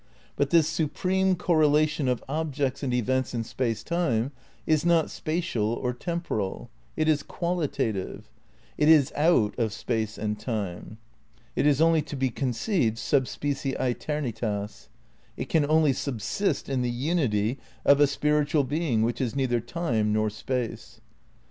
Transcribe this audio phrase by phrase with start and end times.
[0.35, 4.31] But this supreme correlation of objects and events in Space Time
[4.65, 8.27] is not spatial or temporal; it is qualitative;
[8.79, 10.97] it is out of Space and Time.
[11.55, 14.87] It is only to be conceived sub specie aetemitatis.
[15.37, 19.59] It can only sub sist in the unity of a spiritual Being which is neither
[19.59, 20.99] Time nor Space.